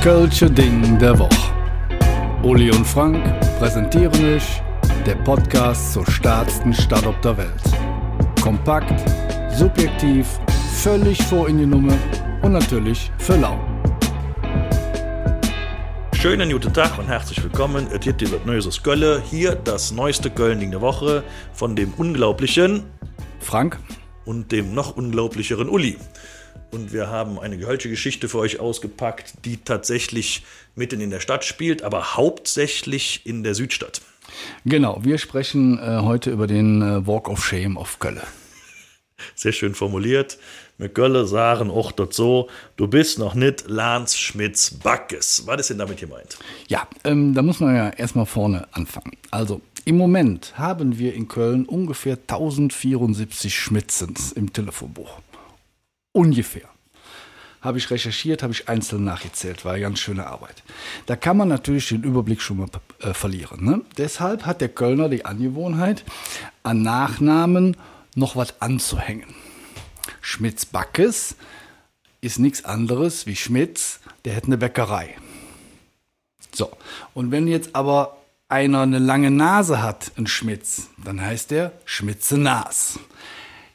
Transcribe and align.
Das 0.00 0.14
Kölsche 0.14 0.50
Ding 0.50 0.98
der 0.98 1.18
Woche. 1.18 1.52
Uli 2.42 2.70
und 2.70 2.86
Frank 2.86 3.22
präsentieren 3.58 4.34
euch 4.34 4.62
der 5.04 5.16
Podcast 5.16 5.92
zur 5.92 6.10
stärksten 6.10 6.72
Stadt 6.72 7.04
auf 7.04 7.20
der 7.20 7.36
Welt. 7.36 7.62
Kompakt, 8.40 8.98
subjektiv, 9.54 10.26
völlig 10.72 11.22
vor 11.24 11.50
in 11.50 11.58
die 11.58 11.66
Nummer 11.66 11.92
und 12.40 12.52
natürlich 12.52 13.10
für 13.18 13.36
lau. 13.36 13.60
Schönen 16.14 16.50
guten 16.50 16.72
Tag 16.72 16.96
und 16.98 17.06
herzlich 17.06 17.42
willkommen. 17.42 17.86
Es 17.92 18.00
gibt 18.00 18.22
die 18.22 18.28
Neues 18.46 18.82
Gölle. 18.82 19.22
Hier 19.28 19.54
das 19.54 19.92
neueste 19.92 20.30
Köln 20.30 20.70
der 20.70 20.80
Woche 20.80 21.24
von 21.52 21.76
dem 21.76 21.92
unglaublichen 21.98 22.84
Frank 23.38 23.78
und 24.24 24.50
dem 24.50 24.72
noch 24.72 24.96
unglaublicheren 24.96 25.68
Uli. 25.68 25.98
Und 26.70 26.92
wir 26.92 27.08
haben 27.08 27.38
eine 27.38 27.58
gehölsche 27.58 27.88
Geschichte 27.88 28.28
für 28.28 28.38
euch 28.38 28.60
ausgepackt, 28.60 29.44
die 29.44 29.56
tatsächlich 29.58 30.44
mitten 30.74 31.00
in 31.00 31.10
der 31.10 31.20
Stadt 31.20 31.44
spielt, 31.44 31.82
aber 31.82 32.16
hauptsächlich 32.16 33.26
in 33.26 33.42
der 33.42 33.54
Südstadt. 33.54 34.00
Genau, 34.64 35.00
wir 35.02 35.18
sprechen 35.18 35.78
äh, 35.78 36.00
heute 36.02 36.30
über 36.30 36.46
den 36.46 36.82
äh, 36.82 37.06
Walk 37.06 37.28
of 37.28 37.44
Shame 37.44 37.76
auf 37.76 37.98
Kölle. 37.98 38.22
Sehr 39.34 39.52
schön 39.52 39.74
formuliert. 39.74 40.38
Mit 40.78 40.94
Gölle 40.94 41.26
sagen 41.26 41.70
auch 41.70 41.92
dort 41.92 42.14
so, 42.14 42.48
du 42.76 42.88
bist 42.88 43.18
noch 43.18 43.34
nicht 43.34 43.68
Lance 43.68 44.16
Schmitz 44.16 44.70
Backes. 44.70 45.42
Was 45.46 45.60
ist 45.60 45.70
denn 45.70 45.78
damit 45.78 45.98
gemeint? 45.98 46.38
Ja, 46.68 46.88
ähm, 47.04 47.34
da 47.34 47.42
muss 47.42 47.60
man 47.60 47.74
ja 47.76 47.90
erstmal 47.90 48.26
vorne 48.26 48.66
anfangen. 48.72 49.12
Also, 49.30 49.60
im 49.84 49.96
Moment 49.96 50.56
haben 50.56 50.98
wir 50.98 51.14
in 51.14 51.28
Köln 51.28 51.66
ungefähr 51.66 52.14
1074 52.14 53.54
Schmitzens 53.54 54.32
im 54.32 54.52
Telefonbuch. 54.52 55.20
Ungefähr. 56.12 56.68
Habe 57.60 57.76
ich 57.76 57.90
recherchiert, 57.90 58.42
habe 58.42 58.54
ich 58.54 58.68
einzeln 58.68 59.04
nachgezählt, 59.04 59.64
war 59.64 59.72
eine 59.72 59.82
ganz 59.82 60.00
schöne 60.00 60.26
Arbeit. 60.26 60.62
Da 61.06 61.14
kann 61.14 61.36
man 61.36 61.48
natürlich 61.48 61.88
den 61.88 62.02
Überblick 62.02 62.40
schon 62.40 62.56
mal 62.56 62.68
äh, 63.00 63.12
verlieren. 63.12 63.64
Ne? 63.64 63.82
Deshalb 63.98 64.46
hat 64.46 64.62
der 64.62 64.70
Kölner 64.70 65.10
die 65.10 65.26
Angewohnheit, 65.26 66.04
an 66.62 66.82
Nachnamen 66.82 67.76
noch 68.14 68.34
was 68.34 68.62
anzuhängen. 68.62 69.34
Schmitz 70.22 70.64
Backes 70.64 71.36
ist 72.22 72.38
nichts 72.38 72.64
anderes 72.64 73.26
wie 73.26 73.36
Schmitz, 73.36 74.00
der 74.24 74.34
hätte 74.34 74.46
eine 74.46 74.58
Bäckerei. 74.58 75.16
So, 76.52 76.70
und 77.14 77.30
wenn 77.30 77.46
jetzt 77.46 77.74
aber 77.74 78.16
einer 78.48 78.80
eine 78.80 78.98
lange 78.98 79.30
Nase 79.30 79.82
hat, 79.82 80.12
ein 80.16 80.26
Schmitz, 80.26 80.88
dann 81.02 81.20
heißt 81.20 81.50
der 81.50 81.72
Schmitze 81.84 82.36
Nas. 82.36 82.98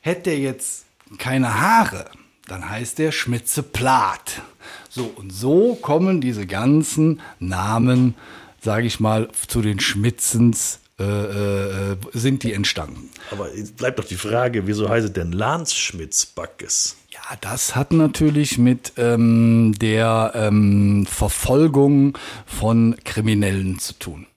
Hätte 0.02 0.32
er 0.32 0.40
jetzt 0.40 0.86
keine 1.18 1.60
Haare, 1.60 2.10
dann 2.48 2.70
heißt 2.70 3.00
der 3.00 3.12
Schmitze 3.12 3.64
Plat. 3.64 4.42
So, 4.90 5.12
und 5.16 5.34
so 5.34 5.76
kommen 5.76 6.22
diese 6.22 6.46
ganzen 6.46 7.22
Namen, 7.40 8.16
sage 8.62 8.88
ich 8.88 9.00
mal, 9.00 9.30
zu 9.48 9.62
den 9.62 9.80
Schmitzens 9.80 10.80
äh, 10.98 11.04
äh, 11.04 11.98
sind 12.14 12.44
die 12.44 12.54
entstanden. 12.54 13.10
Aber 13.30 13.54
jetzt 13.54 13.76
bleibt 13.76 14.00
doch 14.00 14.06
die 14.06 14.16
Frage, 14.16 14.66
wieso 14.66 14.88
heißt 14.88 15.08
es 15.08 15.14
denn 15.14 15.34
Lance 15.34 15.76
Schmitz 15.76 16.26
Backes? 16.26 16.96
Ja, 17.10 17.36
das 17.42 17.76
hat 17.76 17.92
natürlich 17.92 18.58
mit 18.58 18.94
ähm, 18.96 19.76
der 19.78 20.32
ähm, 20.36 21.06
Verfolgung 21.06 22.18
von 22.46 22.96
Kriminellen 23.04 23.80
zu 23.80 23.94
tun. 24.00 24.28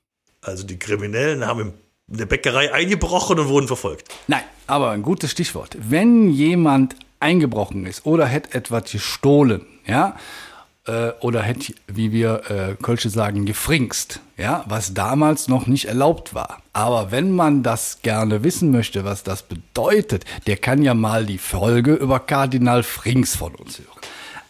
Also 0.43 0.67
die 0.67 0.81
Kriminellen 0.81 1.47
haben 1.47 1.75
in 2.11 2.17
der 2.17 2.27
Bäckerei 2.27 2.72
eingebrochen 2.72 3.39
und 3.39 3.48
wurden 3.48 3.69
verfolgt. 3.69 4.09
Nein, 4.27 4.43
aber 4.67 4.91
ein 4.91 5.03
gutes 5.03 5.31
Stichwort. 5.31 5.77
Wenn 5.78 6.28
jemand 6.31 6.97
eingebrochen 7.21 7.87
ist 7.87 8.06
oder 8.06 8.27
hätte 8.27 8.56
etwas 8.56 8.91
gestohlen, 8.91 9.62
ja, 9.87 10.17
äh, 10.87 11.11
oder 11.21 11.43
hätte, 11.43 11.75
wie 11.87 12.12
wir 12.12 12.51
äh, 12.51 12.83
Kölsche 12.83 13.11
sagen, 13.11 13.45
gefringst, 13.45 14.21
ja, 14.37 14.65
was 14.67 14.95
damals 14.95 15.49
noch 15.49 15.67
nicht 15.67 15.87
erlaubt 15.87 16.34
war. 16.34 16.62
Aber 16.73 17.11
wenn 17.11 17.33
man 17.33 17.62
das 17.62 18.01
gerne 18.03 18.43
wissen 18.43 18.71
möchte, 18.71 19.05
was 19.05 19.23
das 19.23 19.43
bedeutet, 19.43 20.25
der 20.47 20.57
kann 20.57 20.83
ja 20.83 20.95
mal 20.95 21.27
die 21.27 21.39
Folge 21.39 21.95
über 21.95 22.21
Kardinal 22.21 22.83
Frings 22.83 23.37
von 23.37 23.55
uns 23.55 23.78
hören. 23.78 24.01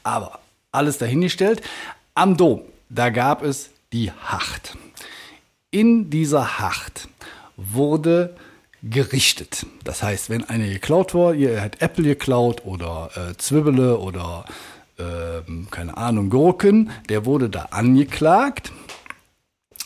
Aber 0.05 0.39
alles 0.73 0.99
dahingestellt, 0.99 1.63
am 2.15 2.37
Dom, 2.37 2.63
da 2.89 3.11
gab 3.11 3.43
es 3.43 3.71
die 3.93 4.13
Hacht. 4.13 4.77
In 5.71 6.11
dieser 6.11 6.59
Hacht 6.59 7.09
wurde 7.57 8.35
gerichtet. 8.83 9.67
Das 9.85 10.03
heißt, 10.03 10.31
wenn 10.31 10.45
eine 10.45 10.69
geklaut 10.69 11.15
war, 11.15 11.35
ihr 11.35 11.61
hat 11.61 11.83
Apple 11.83 12.05
geklaut 12.05 12.65
oder 12.65 13.11
äh, 13.15 13.37
Zwiebele 13.37 13.99
oder 13.99 14.45
äh, 14.99 15.43
keine 15.71 15.97
Ahnung, 15.97 16.31
Gurken, 16.31 16.91
der 17.09 17.25
wurde 17.25 17.49
da 17.51 17.69
angeklagt. 17.71 18.73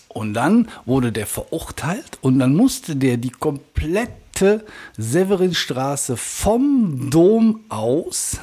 Und 0.08 0.34
dann 0.34 0.68
wurde 0.84 1.10
der 1.10 1.26
verurteilt 1.26 2.18
und 2.20 2.38
dann 2.38 2.54
musste 2.54 2.96
der 2.96 3.16
die 3.16 3.30
komplette 3.30 4.66
Severinstraße 4.98 6.18
vom 6.18 7.08
Dom 7.08 7.60
aus 7.70 8.38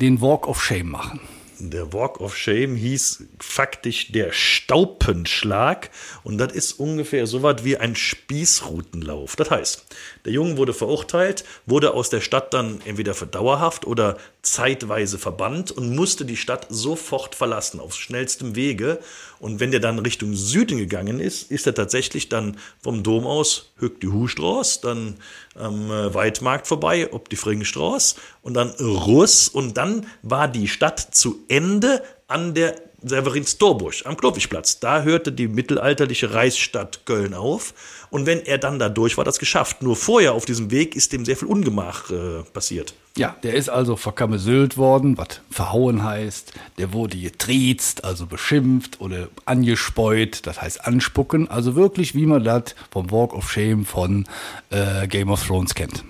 den 0.00 0.20
Walk 0.20 0.48
of 0.48 0.60
Shame 0.60 0.90
machen. 0.90 1.20
Der 1.62 1.92
Walk 1.92 2.20
of 2.20 2.34
Shame 2.34 2.74
hieß 2.74 3.24
faktisch 3.38 4.12
der 4.12 4.32
Staupenschlag 4.32 5.90
und 6.22 6.38
das 6.38 6.54
ist 6.54 6.72
ungefähr 6.72 7.26
so 7.26 7.42
was 7.42 7.64
wie 7.64 7.76
ein 7.76 7.94
Spießrutenlauf. 7.96 9.36
Das 9.36 9.50
heißt, 9.50 9.84
der 10.24 10.32
Junge 10.32 10.56
wurde 10.56 10.72
verurteilt, 10.72 11.44
wurde 11.66 11.92
aus 11.92 12.08
der 12.08 12.22
Stadt 12.22 12.54
dann 12.54 12.80
entweder 12.86 13.12
für 13.12 13.26
dauerhaft 13.26 13.86
oder 13.86 14.16
zeitweise 14.40 15.18
verbannt 15.18 15.70
und 15.70 15.94
musste 15.94 16.24
die 16.24 16.38
Stadt 16.38 16.66
sofort 16.70 17.34
verlassen, 17.34 17.78
auf 17.78 17.94
schnellstem 17.94 18.56
Wege. 18.56 18.98
Und 19.38 19.60
wenn 19.60 19.70
der 19.70 19.80
dann 19.80 19.98
Richtung 19.98 20.34
Süden 20.34 20.78
gegangen 20.78 21.20
ist, 21.20 21.50
ist 21.50 21.66
er 21.66 21.74
tatsächlich 21.74 22.30
dann 22.30 22.56
vom 22.82 23.02
Dom 23.02 23.26
aus 23.26 23.72
Höck 23.78 24.00
die 24.00 24.08
Huhstraße, 24.08 24.80
dann 24.82 25.16
am 25.54 25.90
äh, 25.90 26.14
Weidmarkt 26.14 26.66
vorbei, 26.66 27.12
ob 27.12 27.28
die 27.28 27.36
Fringenstraße 27.36 28.16
und 28.42 28.54
dann 28.54 28.70
Russ 28.80 29.48
und 29.48 29.76
dann 29.76 30.06
war 30.22 30.48
die 30.48 30.68
Stadt 30.68 31.00
zu 31.00 31.44
Ende 31.48 32.02
an 32.26 32.54
der 32.54 32.76
Severinstorbusch 33.02 34.04
am 34.06 34.16
Klopwigplatz. 34.16 34.78
Da 34.80 35.02
hörte 35.02 35.32
die 35.32 35.48
mittelalterliche 35.48 36.34
Reichsstadt 36.34 37.06
Köln 37.06 37.34
auf. 37.34 37.74
Und 38.10 38.26
wenn 38.26 38.44
er 38.44 38.58
dann 38.58 38.78
da 38.78 38.88
durch 38.88 39.16
war, 39.16 39.24
das 39.24 39.38
geschafft. 39.38 39.82
Nur 39.82 39.96
vorher 39.96 40.34
auf 40.34 40.44
diesem 40.44 40.70
Weg 40.70 40.96
ist 40.96 41.12
dem 41.12 41.24
sehr 41.24 41.36
viel 41.36 41.48
Ungemach 41.48 42.10
äh, 42.10 42.42
passiert. 42.52 42.94
Ja, 43.16 43.36
der 43.42 43.54
ist 43.54 43.68
also 43.68 43.96
verkamesölt 43.96 44.76
worden, 44.76 45.16
was 45.16 45.40
verhauen 45.50 46.04
heißt. 46.04 46.52
Der 46.78 46.92
wurde 46.92 47.16
getriezt, 47.16 48.04
also 48.04 48.26
beschimpft 48.26 49.00
oder 49.00 49.28
angespeut, 49.44 50.46
das 50.46 50.60
heißt 50.60 50.86
anspucken. 50.86 51.48
Also 51.48 51.74
wirklich, 51.76 52.14
wie 52.14 52.26
man 52.26 52.44
das 52.44 52.74
vom 52.90 53.10
Walk 53.10 53.32
of 53.34 53.50
Shame 53.50 53.84
von 53.84 54.26
äh, 54.70 55.06
Game 55.08 55.30
of 55.30 55.46
Thrones 55.46 55.74
kennt. 55.74 56.04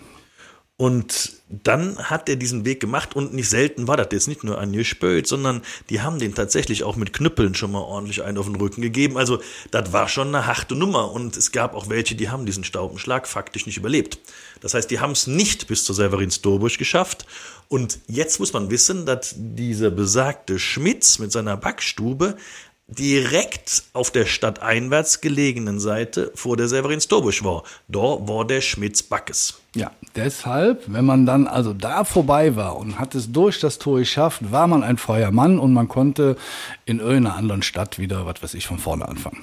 Und 0.81 1.33
dann 1.51 1.99
hat 1.99 2.31
er 2.31 2.37
diesen 2.37 2.65
Weg 2.65 2.81
gemacht 2.81 3.15
und 3.15 3.35
nicht 3.35 3.51
selten 3.51 3.87
war 3.87 3.99
das 3.99 4.09
jetzt 4.13 4.29
nicht 4.29 4.45
nur 4.45 4.59
ein 4.59 4.83
Spöt, 4.83 5.27
sondern 5.27 5.61
die 5.91 6.01
haben 6.01 6.19
den 6.19 6.35
tatsächlich 6.35 6.85
auch 6.85 6.97
mit 6.97 7.13
Knüppeln 7.13 7.55
schon 7.55 7.73
mal 7.73 7.83
ordentlich 7.83 8.23
einen 8.23 8.39
auf 8.39 8.47
den 8.47 8.57
Rücken 8.57 8.81
gegeben. 8.81 9.19
Also 9.19 9.43
das 9.73 9.93
war 9.93 10.09
schon 10.09 10.29
eine 10.29 10.47
harte 10.47 10.75
Nummer 10.75 11.13
und 11.13 11.37
es 11.37 11.53
gab 11.53 11.75
auch 11.75 11.91
welche, 11.91 12.15
die 12.15 12.31
haben 12.31 12.47
diesen 12.47 12.65
Staubenschlag 12.65 13.29
faktisch 13.29 13.67
nicht 13.67 13.77
überlebt. 13.77 14.21
Das 14.63 14.73
heißt, 14.73 14.91
die 14.91 15.01
haben 15.01 15.13
es 15.13 15.27
nicht 15.27 15.67
bis 15.67 15.85
zur 15.85 15.95
Severinsdorbusch 15.95 16.79
geschafft 16.79 17.27
und 17.69 17.99
jetzt 18.07 18.41
muss 18.41 18.55
man 18.55 18.71
wissen, 18.71 19.05
dass 19.05 19.35
dieser 19.37 19.91
besagte 19.91 20.59
Schmitz 20.59 21.19
mit 21.19 21.31
seiner 21.31 21.59
Backstube 21.59 22.39
direkt 22.91 23.85
auf 23.93 24.11
der 24.11 24.27
stadteinwärts 24.27 25.21
gelegenen 25.21 25.79
Seite 25.79 26.33
vor 26.35 26.57
der 26.57 26.69
Severinsdorbusch 26.69 27.45
war. 27.45 27.63
Da 27.89 27.99
war 27.99 28.45
der 28.45 28.61
Schmitz 28.61 29.03
Backes. 29.03 29.61
Ja, 29.77 29.93
deshalb, 30.17 30.83
wenn 30.89 31.05
man 31.05 31.27
dann 31.27 31.47
also 31.47 31.73
da 31.73 32.05
vorbei 32.05 32.57
war 32.57 32.77
und 32.77 32.99
hat 32.99 33.15
es 33.15 33.31
durch 33.31 33.61
das 33.61 33.79
Tor 33.79 34.01
geschafft, 34.01 34.51
war 34.51 34.67
man 34.67 34.83
ein 34.83 34.99
freier 34.99 35.31
Mann 35.31 35.61
und 35.61 35.73
man 35.73 35.87
konnte 35.87 36.37
in 36.85 36.99
irgendeiner 36.99 37.37
anderen 37.37 37.63
Stadt 37.63 37.99
wieder, 37.99 38.27
was 38.27 38.43
weiß 38.43 38.55
ich, 38.55 38.67
von 38.67 38.79
vorne 38.79 39.09
anfangen. 39.09 39.41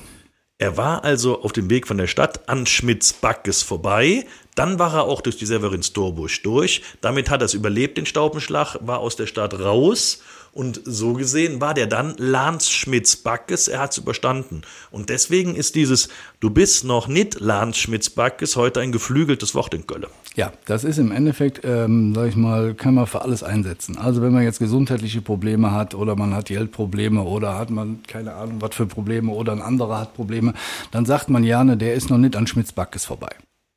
Er 0.60 0.76
war 0.76 1.04
also 1.04 1.44
auf 1.44 1.54
dem 1.54 1.70
Weg 1.70 1.88
von 1.88 1.98
der 1.98 2.08
Stadt 2.08 2.50
an 2.50 2.66
Schmitz-Backes 2.66 3.62
vorbei. 3.62 4.26
Dann 4.56 4.80
war 4.80 4.96
er 4.96 5.04
auch 5.04 5.22
durch 5.22 5.38
die 5.38 5.46
Severinsdorbusch 5.46 6.42
durch. 6.42 6.82
Damit 7.00 7.30
hat 7.30 7.44
er 7.44 7.46
es 7.46 7.54
überlebt, 7.54 7.98
den 7.98 8.08
Staubenschlag, 8.08 8.76
war 8.82 8.98
aus 9.00 9.16
der 9.16 9.28
Stadt 9.28 9.60
raus 9.60 10.24
und 10.52 10.82
so 10.86 11.14
gesehen 11.14 11.62
war 11.62 11.74
der 11.74 11.88
dann 11.88 12.16
Lans 12.18 12.70
Schmitz 12.70 13.16
Backes, 13.16 13.68
er 13.68 13.80
hat 13.80 13.92
es 13.92 13.98
überstanden. 13.98 14.62
Und 14.92 15.10
deswegen 15.10 15.56
ist 15.56 15.76
dieses 15.76 16.10
Du 16.40 16.50
bist 16.50 16.84
noch 16.84 17.08
nicht 17.08 17.40
Lans 17.40 17.78
Schmitz 17.78 18.10
Backes 18.10 18.56
heute 18.56 18.80
ein 18.80 18.92
geflügeltes 18.92 19.56
Wort 19.56 19.74
in 19.74 19.88
Köln. 19.88 20.06
Ja, 20.36 20.54
das 20.66 20.84
ist 20.84 21.00
im 21.00 21.12
Endeffekt, 21.12 21.62
ähm, 21.64 22.14
sag 22.14 22.30
ich 22.30 22.36
mal, 22.36 22.76
kann 22.76 22.94
man 22.94 23.08
für 23.08 23.24
alles 23.24 23.42
einsetzen. 23.42 23.98
Also 23.98 24.22
wenn 24.22 24.34
man 24.34 24.44
jetzt 24.44 24.60
gesundheitliche 24.60 25.22
Probleme 25.22 25.72
hat 25.72 25.96
oder 25.96 26.16
man 26.16 26.36
hat 26.36 26.46
Geldprobleme 26.46 27.24
oder 27.24 27.58
hat 27.58 27.72
man 27.72 28.04
keine 28.08 28.34
Ahnung, 28.34 28.62
was 28.62 28.76
für 28.76 28.86
Probleme 28.86 29.32
oder 29.32 29.52
ein 29.52 29.62
anderer 29.62 30.00
hat 30.00 30.14
Probleme, 30.14 30.54
dann 30.92 31.06
sagt 31.06 31.30
man 31.30 31.44
gerne, 31.44 31.76
der 31.76 31.96
ist 31.96 32.10
noch 32.10 32.20
nicht 32.20 32.36
an 32.36 32.46
Schmitz 32.46 32.72
Backes 32.72 33.06
vorbei. 33.06 33.30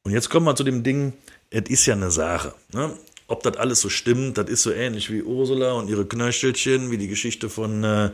Und 0.02 0.12
jetzt 0.12 0.28
kommen 0.30 0.46
wir 0.46 0.54
zu 0.54 0.64
dem 0.64 0.82
Ding, 0.82 1.14
es 1.50 1.68
ist 1.68 1.86
ja 1.86 1.94
eine 1.94 2.10
Sache. 2.10 2.54
Ne? 2.72 2.90
Ob 3.30 3.42
das 3.42 3.56
alles 3.56 3.80
so 3.80 3.88
stimmt, 3.88 4.38
das 4.38 4.50
ist 4.50 4.62
so 4.62 4.72
ähnlich 4.72 5.10
wie 5.10 5.22
Ursula 5.22 5.72
und 5.72 5.88
ihre 5.88 6.04
Knöchelchen, 6.04 6.90
wie 6.90 6.98
die 6.98 7.08
Geschichte 7.08 7.48
von 7.48 7.84
äh, 7.84 8.10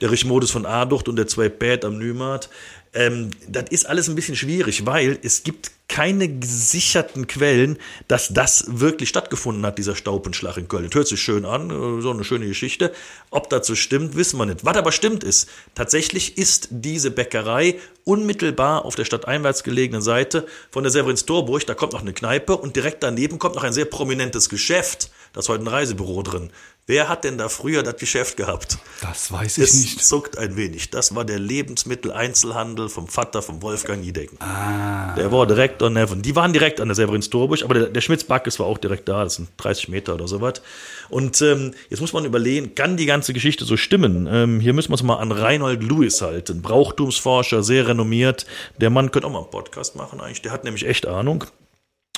der 0.00 0.10
Richmodus 0.10 0.50
von 0.50 0.64
Aducht 0.64 1.08
und 1.08 1.16
der 1.16 1.26
zwei 1.26 1.48
Bät 1.48 1.84
am 1.84 1.98
Nymat. 1.98 2.48
Ähm, 2.92 3.30
das 3.46 3.66
ist 3.70 3.86
alles 3.86 4.08
ein 4.08 4.16
bisschen 4.16 4.36
schwierig, 4.36 4.84
weil 4.84 5.18
es 5.22 5.44
gibt 5.44 5.70
keine 5.90 6.28
gesicherten 6.28 7.26
Quellen, 7.26 7.78
dass 8.06 8.28
das 8.28 8.64
wirklich 8.68 9.08
stattgefunden 9.08 9.66
hat, 9.66 9.76
dieser 9.76 9.96
Staupenschlag 9.96 10.56
in 10.56 10.68
Köln. 10.68 10.84
Das 10.84 10.94
hört 10.94 11.08
sich 11.08 11.20
schön 11.20 11.44
an, 11.44 11.70
äh, 11.70 12.00
so 12.00 12.10
eine 12.10 12.24
schöne 12.24 12.46
Geschichte. 12.46 12.92
Ob 13.30 13.52
so 13.62 13.74
stimmt, 13.74 14.16
wissen 14.16 14.38
wir 14.38 14.46
nicht. 14.46 14.64
Was 14.64 14.76
aber 14.76 14.92
stimmt 14.92 15.24
ist, 15.24 15.48
tatsächlich 15.74 16.38
ist 16.38 16.68
diese 16.70 17.10
Bäckerei 17.10 17.78
unmittelbar 18.04 18.84
auf 18.84 18.94
der 18.94 19.04
stadteinwärts 19.04 19.64
gelegenen 19.64 20.02
Seite 20.02 20.46
von 20.70 20.84
der 20.84 20.90
Severins 20.90 21.26
Torburg, 21.26 21.66
da 21.66 21.74
kommt 21.74 21.92
noch 21.92 22.02
eine 22.02 22.12
Kneipe 22.12 22.56
und 22.56 22.76
direkt 22.76 23.02
daneben 23.02 23.38
kommt 23.38 23.56
noch 23.56 23.64
ein 23.64 23.72
sehr 23.72 23.84
prominentes 23.84 24.48
Geschäft. 24.48 25.10
Da 25.32 25.40
ist 25.40 25.48
heute 25.48 25.64
ein 25.64 25.68
Reisebüro 25.68 26.22
drin. 26.22 26.50
Wer 26.90 27.08
hat 27.08 27.22
denn 27.22 27.38
da 27.38 27.48
früher 27.48 27.84
das 27.84 27.98
Geschäft 27.98 28.36
gehabt? 28.36 28.78
Das 29.00 29.30
weiß 29.30 29.58
ich 29.58 29.62
es 29.64 29.74
nicht. 29.80 30.04
zuckt 30.04 30.36
ein 30.36 30.56
wenig. 30.56 30.90
Das 30.90 31.14
war 31.14 31.24
der 31.24 31.38
Lebensmitteleinzelhandel 31.38 32.88
vom 32.88 33.06
Vater 33.06 33.42
von 33.42 33.62
Wolfgang 33.62 34.02
Niedecken. 34.02 34.36
Ah. 34.40 35.14
Der 35.14 35.30
war 35.30 35.46
direkt 35.46 35.80
an 35.84 35.92
Neven. 35.92 36.20
Die 36.20 36.34
waren 36.34 36.52
direkt 36.52 36.80
an 36.80 36.88
der 36.88 36.96
Severins 36.96 37.30
Torburg, 37.30 37.62
aber 37.62 37.74
der, 37.74 37.86
der 37.90 38.00
Schmitz 38.00 38.24
Backes 38.24 38.58
war 38.58 38.66
auch 38.66 38.76
direkt 38.76 39.08
da. 39.08 39.22
Das 39.22 39.36
sind 39.36 39.50
30 39.58 39.88
Meter 39.88 40.16
oder 40.16 40.26
sowas. 40.26 40.62
Und 41.10 41.40
ähm, 41.42 41.74
jetzt 41.90 42.00
muss 42.00 42.12
man 42.12 42.24
überlegen, 42.24 42.74
kann 42.74 42.96
die 42.96 43.06
ganze 43.06 43.34
Geschichte 43.34 43.64
so 43.64 43.76
stimmen? 43.76 44.26
Ähm, 44.28 44.58
hier 44.58 44.72
müssen 44.72 44.88
wir 44.88 44.94
uns 44.94 45.04
mal 45.04 45.18
an 45.18 45.30
Reinhold 45.30 45.84
Lewis 45.84 46.20
halten. 46.22 46.60
Brauchtumsforscher, 46.60 47.62
sehr 47.62 47.86
renommiert. 47.86 48.46
Der 48.80 48.90
Mann 48.90 49.12
könnte 49.12 49.28
auch 49.28 49.32
mal 49.32 49.42
einen 49.42 49.50
Podcast 49.50 49.94
machen 49.94 50.20
eigentlich. 50.20 50.42
Der 50.42 50.50
hat 50.50 50.64
nämlich 50.64 50.84
echt 50.84 51.06
Ahnung. 51.06 51.44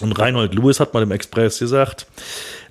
Und 0.01 0.19
Reinhold 0.19 0.55
Lewis 0.55 0.81
hat 0.81 0.95
mal 0.95 1.03
im 1.03 1.13
Express 1.13 1.59
gesagt, 1.59 2.07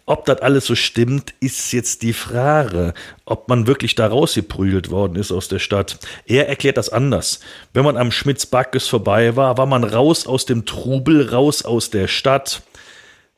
ob 0.06 0.26
das 0.26 0.42
alles 0.42 0.66
so 0.66 0.76
stimmt, 0.76 1.34
ist 1.40 1.72
jetzt 1.72 2.02
die 2.02 2.14
Frage, 2.14 2.94
ob 3.26 3.48
man 3.48 3.68
wirklich 3.68 3.96
da 3.96 4.08
rausgeprügelt 4.08 4.90
worden 4.90 5.16
ist 5.16 5.32
aus 5.32 5.48
der 5.48 5.60
Stadt. 5.60 6.00
Er 6.26 6.50
erklärt 6.50 6.78
das 6.78 6.90
anders. 6.90 7.40
Wenn 7.74 7.86
man 7.86 7.98
am 7.98 8.12
Schmitz-Backes 8.12 8.88
vorbei 8.88 9.36
war, 9.36 9.58
war 9.58 9.68
man 9.68 9.84
raus 9.84 10.28
aus 10.28 10.46
dem 10.46 10.66
Trubel, 10.66 11.30
raus 11.30 11.64
aus 11.64 11.92
der 11.92 12.08
Stadt. 12.08 12.64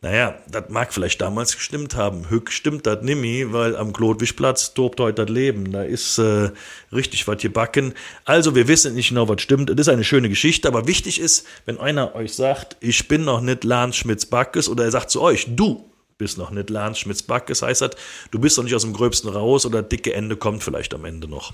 Naja, 0.03 0.37
das 0.51 0.65
mag 0.67 0.93
vielleicht 0.93 1.21
damals 1.21 1.55
gestimmt 1.55 1.95
haben. 1.95 2.29
Höck 2.29 2.51
stimmt 2.51 2.85
das 2.85 3.01
nimmi, 3.03 3.53
weil 3.53 3.77
am 3.77 3.93
Klodwischplatz 3.93 4.73
tobt 4.73 4.99
heute 4.99 5.23
das 5.23 5.33
Leben. 5.33 5.71
Da 5.71 5.83
ist 5.83 6.17
äh, 6.17 6.49
richtig 6.91 7.25
was 7.25 7.41
gebacken. 7.41 7.93
Also 8.25 8.53
wir 8.53 8.67
wissen 8.67 8.95
nicht 8.95 9.09
genau, 9.09 9.29
was 9.29 9.41
stimmt. 9.41 9.69
Das 9.69 9.77
ist 9.79 9.87
eine 9.87 10.03
schöne 10.03 10.27
Geschichte, 10.27 10.67
aber 10.67 10.87
wichtig 10.87 11.21
ist, 11.21 11.47
wenn 11.65 11.79
einer 11.79 12.15
euch 12.15 12.33
sagt, 12.33 12.75
ich 12.81 13.07
bin 13.07 13.23
noch 13.23 13.39
nicht 13.39 13.63
Lans 13.63 13.95
Schmitz-Backes 13.95 14.67
oder 14.67 14.83
er 14.83 14.91
sagt 14.91 15.09
zu 15.09 15.21
euch, 15.21 15.47
du 15.55 15.89
bist 16.17 16.37
noch 16.37 16.51
nicht 16.51 16.69
Lans 16.69 16.99
Schmitz-Backes, 16.99 17.61
heißt 17.61 17.83
das, 17.83 17.91
du 18.29 18.39
bist 18.39 18.57
noch 18.57 18.65
nicht 18.65 18.75
aus 18.75 18.83
dem 18.83 18.91
Gröbsten 18.91 19.29
raus 19.29 19.65
oder 19.65 19.81
dicke 19.81 20.11
Ende 20.13 20.35
kommt 20.35 20.63
vielleicht 20.63 20.93
am 20.93 21.05
Ende 21.05 21.29
noch. 21.29 21.53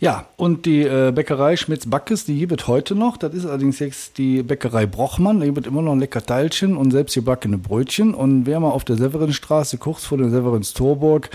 Ja, 0.00 0.26
und 0.36 0.66
die 0.66 0.82
äh, 0.82 1.12
Bäckerei 1.14 1.56
Schmitz-Backes, 1.56 2.24
die 2.24 2.38
gibt 2.38 2.66
heute 2.66 2.94
noch. 2.94 3.16
Das 3.16 3.32
ist 3.32 3.46
allerdings 3.46 3.78
jetzt 3.78 4.18
die 4.18 4.42
Bäckerei 4.42 4.86
Brochmann. 4.86 5.40
Da 5.40 5.46
gibt 5.46 5.66
immer 5.66 5.82
noch 5.82 5.92
ein 5.92 6.00
lecker 6.00 6.24
Teilchen 6.24 6.76
und 6.76 6.90
selbst 6.90 7.14
gebackene 7.14 7.58
Brötchen. 7.58 8.12
Und 8.14 8.44
wer 8.46 8.60
mal 8.60 8.70
auf 8.70 8.84
der 8.84 8.96
Severinstraße, 8.96 9.78
kurz 9.78 10.04
vor 10.04 10.18
der 10.18 10.30
Severins 10.30 10.74
Torburg, 10.74 11.30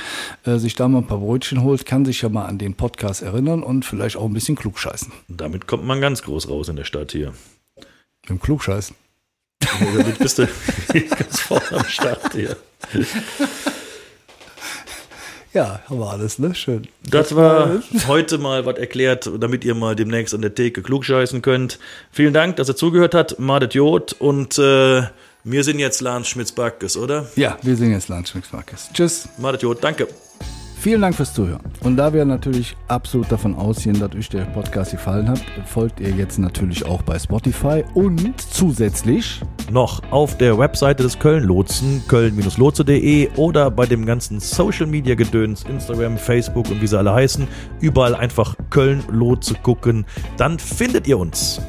äh, 0.45 0.57
sich 0.57 0.75
da 0.75 0.87
mal 0.87 0.99
ein 0.99 1.07
paar 1.07 1.19
Brötchen 1.19 1.63
holt, 1.63 1.85
kann 1.85 2.05
sich 2.05 2.21
ja 2.21 2.29
mal 2.29 2.45
an 2.45 2.57
den 2.57 2.75
Podcast 2.75 3.21
erinnern 3.21 3.63
und 3.63 3.85
vielleicht 3.85 4.17
auch 4.17 4.25
ein 4.25 4.33
bisschen 4.33 4.55
klugscheißen. 4.55 5.11
Damit 5.27 5.65
kommt 5.65 5.85
man 5.85 6.01
ganz 6.01 6.21
groß 6.21 6.49
raus 6.49 6.69
in 6.69 6.75
der 6.75 6.83
Stadt 6.83 7.11
hier. 7.11 7.33
Im 8.27 8.39
Klugscheißen. 8.39 8.95
Damit 9.95 10.19
bist 10.19 10.37
du 10.37 10.47
ganz 10.93 11.39
vorne 11.39 11.71
am 11.71 11.85
Start 11.85 12.33
hier. 12.33 12.55
Ja, 15.53 15.81
haben 15.89 15.99
wir 15.99 16.11
alles, 16.11 16.37
ne? 16.37 16.53
Schön. 16.53 16.87
Das 17.09 17.35
war 17.35 17.81
heute 18.07 18.37
mal 18.37 18.65
was 18.65 18.77
erklärt, 18.77 19.29
damit 19.39 19.65
ihr 19.65 19.73
mal 19.73 19.95
demnächst 19.95 20.35
an 20.35 20.41
der 20.41 20.53
Theke 20.53 20.81
klugscheißen 20.83 21.41
könnt. 21.41 21.79
Vielen 22.11 22.33
Dank, 22.33 22.57
dass 22.57 22.69
ihr 22.69 22.75
zugehört 22.75 23.15
habt. 23.15 23.39
Madet 23.39 23.73
Jod 23.73 24.13
und 24.19 24.59
äh, 24.59 25.03
wir 25.43 25.63
sind 25.63 25.79
jetzt 25.79 26.01
Lans 26.01 26.27
Schmitz-Backes, 26.27 26.97
oder? 26.97 27.27
Ja, 27.35 27.57
wir 27.63 27.75
sind 27.75 27.91
jetzt 27.91 28.09
Mix 28.09 28.51
Marcus. 28.51 28.89
Tschüss. 28.93 29.29
Madet 29.37 29.63
Jod, 29.63 29.83
danke. 29.83 30.07
Vielen 30.79 31.01
Dank 31.01 31.15
fürs 31.15 31.33
Zuhören. 31.33 31.61
Und 31.81 31.97
da 31.97 32.13
wir 32.13 32.23
natürlich 32.23 32.77
absolut 32.87 33.29
davon 33.31 33.55
ausgehen, 33.55 33.99
dass 33.99 34.15
euch 34.15 34.29
der 34.29 34.45
Podcast 34.45 34.91
gefallen 34.91 35.27
hat, 35.27 35.41
folgt 35.65 35.99
ihr 35.99 36.11
jetzt 36.11 36.39
natürlich 36.39 36.85
auch 36.85 37.01
bei 37.01 37.19
Spotify 37.19 37.83
und 37.95 38.39
zusätzlich 38.39 39.41
Noch 39.71 40.01
auf 40.11 40.35
der 40.37 40.57
Webseite 40.57 41.03
des 41.03 41.19
Köln-Lotsen, 41.19 42.03
köln-lotse.de 42.07 43.29
oder 43.35 43.69
bei 43.69 43.85
dem 43.85 44.05
ganzen 44.05 44.39
Social-Media-Gedöns, 44.39 45.63
Instagram, 45.63 46.17
Facebook 46.17 46.71
und 46.71 46.81
wie 46.81 46.87
sie 46.87 46.97
alle 46.97 47.13
heißen, 47.13 47.47
überall 47.79 48.15
einfach 48.15 48.55
Köln-Lotse 48.71 49.55
gucken. 49.61 50.05
Dann 50.37 50.57
findet 50.57 51.07
ihr 51.07 51.19
uns. 51.19 51.61